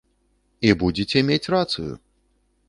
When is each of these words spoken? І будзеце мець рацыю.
І 0.69 0.71
будзеце 0.83 1.23
мець 1.29 1.51
рацыю. 1.55 1.93